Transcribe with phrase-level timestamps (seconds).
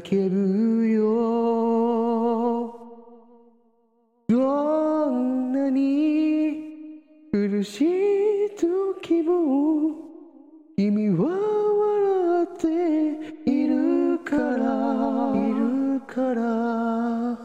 [0.00, 1.06] 叫ぶよ。
[4.28, 7.00] どんなに
[7.32, 9.94] 苦しい時も
[10.76, 11.24] 君は
[11.80, 15.32] 笑っているから。
[15.34, 17.38] いるから。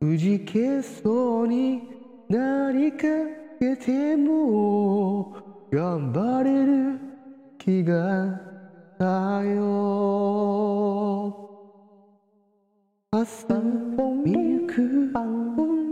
[0.00, 1.82] くじけそうに
[2.28, 3.06] なりか
[3.58, 5.34] けても。
[5.72, 7.00] 頑張れる
[7.58, 8.40] 気が
[8.98, 10.33] さよ。
[13.16, 13.58] 朝を
[14.24, 15.12] 見ゆく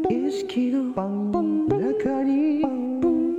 [0.08, 2.64] 景色の中に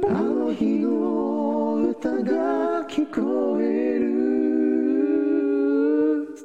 [0.07, 4.05] あの日の歌が聞こえる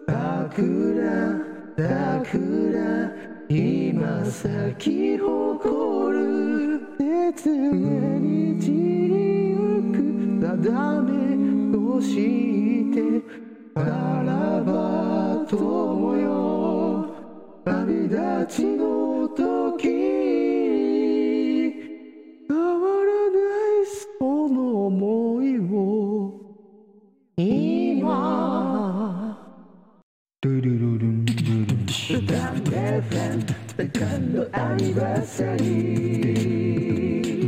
[0.05, 1.39] 桜
[1.77, 3.13] 桜
[3.49, 8.67] 今咲き誇る熱に散
[9.55, 9.55] ゆ
[9.93, 9.97] く
[10.43, 11.13] 定め
[11.73, 12.13] とし
[12.93, 13.23] て
[13.77, 13.81] さ
[14.27, 16.28] らばと思よ
[17.69, 18.17] 旅立
[18.49, 19.89] ちの時
[22.49, 23.85] 変わらない
[24.19, 26.33] その思いを
[27.37, 28.09] 今
[30.41, 31.45] ドゥルルルンドゥ
[32.17, 32.27] ルン。
[32.27, 32.71] ダンデ
[33.03, 33.45] フェン
[33.77, 35.65] デカンのアニバーサリ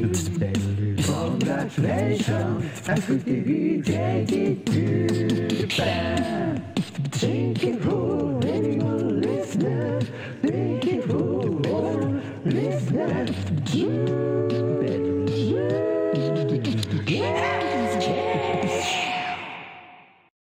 [0.05, 2.59] ーコングラチュレーション
[2.93, 4.70] アクティビティ
[13.07, 14.60] left you.